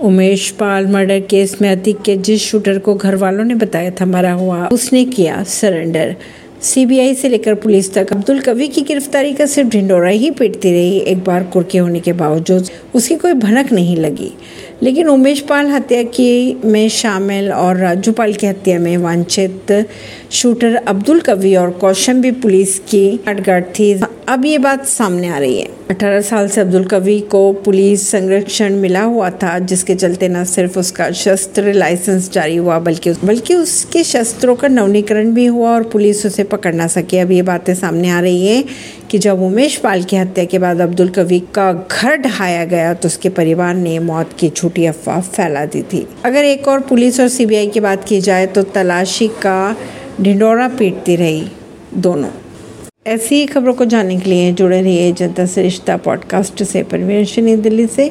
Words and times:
Umesh 0.00 0.50
Pal 0.50 0.86
murder 0.86 1.20
case 1.20 1.56
में 1.62 1.70
अतीक 1.70 2.00
के 2.02 2.16
जिस 2.16 2.42
शूटर 2.42 2.78
को 2.78 2.94
घर 2.94 3.14
वालों 3.14 3.44
ने 3.44 3.54
बताया 3.54 3.90
था 3.90 4.06
मरा 4.06 4.32
हुआ, 4.32 4.66
उसने 4.66 5.04
किया 5.04 5.42
सरेंडर। 5.42 6.16
सीबीआई 6.62 7.14
से 7.14 7.28
लेकर 7.28 7.54
पुलिस 7.54 7.94
तक 7.94 8.12
अब्दुल 8.12 8.40
कवि 8.40 8.68
की 8.68 8.80
गिरफ्तारी 8.80 9.32
का 9.34 9.46
सिर्फ़ 9.46 9.70
ढिंडोरा 9.70 10.08
ही 10.08 10.30
पीटती 10.30 10.70
रही, 10.72 10.98
एक 10.98 11.24
बार 11.24 11.44
कुर्के 11.44 11.78
होने 11.78 12.00
के 12.00 12.12
बावजूद। 12.12 12.68
उसकी 12.94 13.16
कोई 13.16 13.32
भनक 13.32 13.72
नहीं 13.72 13.96
लगी। 13.96 14.32
लेकिन 14.82 15.08
उमेश 15.08 15.40
पाल 15.40 15.66
हत्या 15.66 16.02
की 16.02 16.60
में 16.64 16.88
शामिल 16.88 17.52
और 17.52 17.76
राजू 17.76 18.12
पाल 18.12 18.32
की 18.32 18.46
हत्या 18.46 18.78
में 18.78 18.96
वांछित 18.96 19.86
शूटर 20.30 20.74
अब्दुल 20.74 21.20
कवि 21.20 21.54
और 21.54 21.70
कौशंबी 21.70 22.30
पुलिस 22.30 22.78
की 22.78 23.20
हटगाट 23.28 23.64
थी। 23.78 24.00
अब 24.28 24.44
ये 24.44 24.58
बात 24.58 24.86
सामने 24.86 25.28
आ 25.28 25.38
रही 25.38 25.60
है। 25.60 25.68
18 25.90 26.20
साल 26.20 26.48
से 26.48 26.60
अब्दुल 26.60 26.84
कवि 26.84 27.20
को 27.20 27.52
पुलिस 27.52 28.10
संरक्षण 28.10 28.74
मिला 28.74 29.02
हुआ 29.02 29.30
था, 29.30 29.58
जिसके 29.58 29.94
चलते 29.94 30.28
न 30.28 30.44
सिर्फ़ 30.44 30.78
उसका 30.78 31.10
शस्त्र 31.10 31.72
लाइसेंस 31.72 32.30
जारी 32.32 32.56
हुआ, 32.56 32.78
बल्कि 32.78 33.10
बल्कि 33.10 33.54
उसके 33.54 34.04
शस्त्रों 34.04 34.56
का 34.56 34.68
नवीनीकरण 34.68 35.34
भी 35.34 35.46
हुआ 35.46 35.70
और 35.70 35.82
पुलिस 35.82 36.26
उसे 36.26 36.44
पकड़ 36.44 36.74
ना 36.74 36.86
सके। 36.86 37.18
अब 37.18 37.30
ये 37.30 37.42
बातें 37.42 37.74
सामने 37.74 38.10
आ 38.10 38.20
रही 38.20 38.46
है 38.46 38.64
कि 39.10 39.18
जब 39.18 39.42
उमेश 39.42 39.76
पाल 39.76 40.02
की 40.02 40.16
हत्या 40.16 40.44
के 40.44 40.58
बाद 40.58 40.80
अब्दुल 40.80 41.08
कवि 41.08 41.40
का 41.40 41.88
घर 41.92 42.16
ढहाया 42.16 42.64
गया 42.84 42.94
तो 42.94 43.08
उसके 43.08 43.28
परिवार 43.32 43.74
ने 43.74 43.98
मौत 43.98 44.30
की 44.38 44.50
झूठी 44.50 44.86
अफवाह 44.86 45.20
फैला 45.32 45.64
दी 45.66 45.82
थी। 45.82 46.06
अगर 46.24 46.44
एक 46.44 46.68
और 46.68 46.80
पुलिस 46.80 47.20
और 47.20 47.28
सीबीआई 47.28 47.66
की 47.66 47.80
बात 47.80 48.04
की 48.04 48.20
जाए 48.20 48.46
तो 48.46 48.62
तलाशी 48.74 49.28
का 49.42 49.58
ढिंडोरा 50.20 50.68
पीटती 50.68 51.16
रही 51.16 51.42
दोनों। 51.96 52.30
ऐसी 53.06 53.34
ही 53.34 53.46
खबरों 53.46 53.74
को 53.74 53.84
जानने 53.84 54.16
के 54.20 54.30
लिए 54.30 54.52
जुड़े 54.52 54.80
रहिए 54.82 55.12
जनता 55.12 55.44
से 55.46 55.62
रिश्ता 55.62 55.96
पॉडकास्ट 55.96 56.62
से। 56.62 56.82
परवीन 56.82 57.60
दिल्ली 57.60 57.86
से। 57.86 58.02